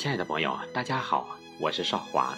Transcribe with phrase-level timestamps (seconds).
[0.00, 2.34] 亲爱的朋友，大家好，我是少华。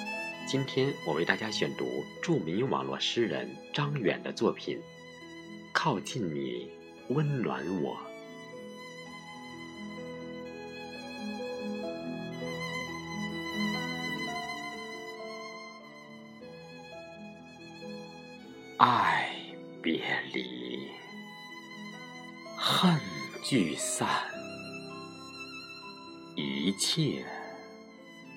[0.48, 4.76] 今天我为大家选读著名网络诗人张远的作品
[5.72, 6.68] 《靠近你，
[7.10, 7.96] 温暖我》。
[18.78, 19.30] 爱
[19.80, 20.02] 别
[20.32, 20.88] 离，
[22.56, 22.98] 恨
[23.44, 24.08] 聚散，
[26.34, 27.24] 一切。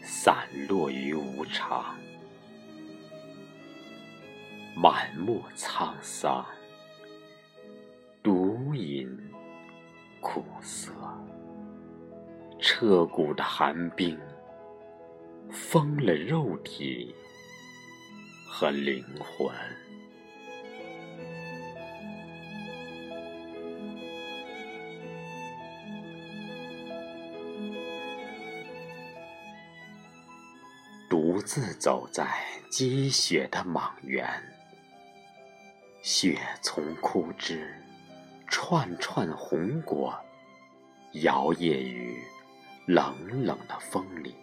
[0.07, 1.95] 散落于无常，
[4.75, 6.45] 满目沧桑，
[8.21, 9.09] 独饮
[10.21, 10.91] 苦涩，
[12.59, 14.15] 彻骨的寒冰，
[15.49, 17.15] 封了肉体
[18.47, 19.51] 和灵魂。
[31.09, 32.27] 独自走在
[32.69, 34.27] 积雪的莽原，
[36.01, 37.79] 雪从枯枝，
[38.47, 40.17] 串串红果，
[41.13, 42.19] 摇曳于
[42.87, 44.35] 冷冷的风里。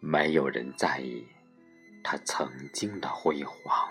[0.00, 1.26] 没有人在意
[2.02, 3.88] 它曾经的辉煌。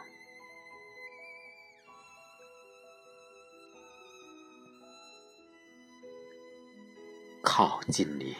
[7.41, 8.35] 靠近你，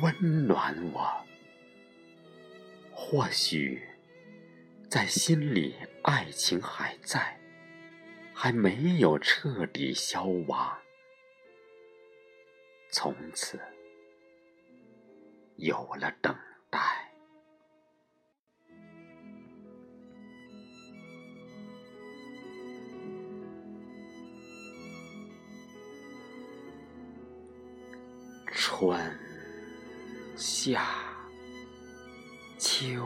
[0.00, 1.26] 温暖我。
[2.92, 3.82] 或许，
[4.88, 7.38] 在心里，爱情还在，
[8.34, 10.78] 还没有彻底消亡。
[12.90, 13.60] 从此，
[15.56, 16.34] 有了等
[16.70, 16.80] 待。
[28.52, 28.98] 春
[30.36, 30.86] 夏。
[32.58, 33.02] 秋，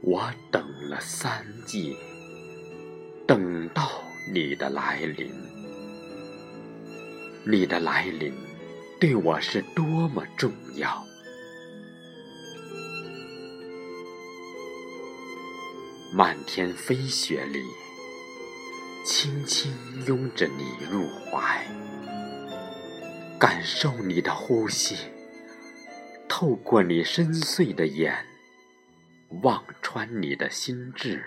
[0.00, 1.94] 我等了三季，
[3.26, 4.02] 等到
[4.32, 5.30] 你的来临。
[7.44, 8.32] 你的来临，
[8.98, 11.04] 对我是多么重要！
[16.14, 17.62] 漫天飞雪里，
[19.04, 19.70] 轻轻
[20.06, 21.66] 拥着你入怀，
[23.38, 24.96] 感受你的呼吸。
[26.34, 28.24] 透过你深邃的眼，
[29.42, 31.22] 望穿你的心智，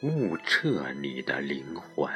[0.00, 2.08] 悟彻你的灵魂。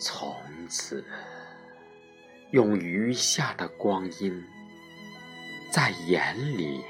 [0.00, 0.34] 从
[0.66, 1.04] 此，
[2.52, 4.42] 用余下的光阴，
[5.70, 6.80] 在眼里，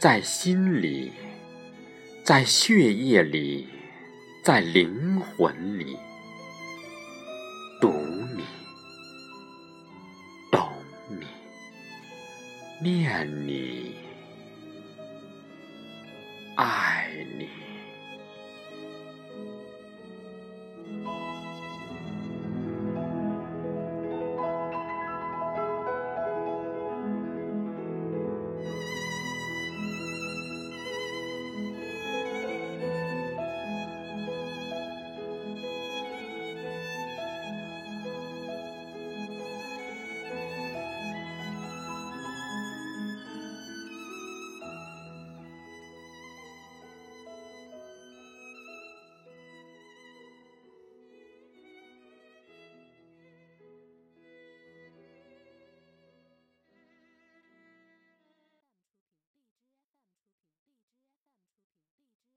[0.00, 1.12] 在心里，
[2.24, 3.68] 在血液里，
[4.42, 5.96] 在灵魂里。
[12.84, 13.83] 念你。